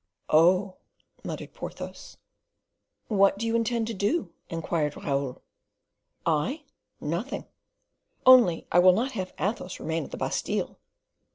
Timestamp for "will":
8.79-8.93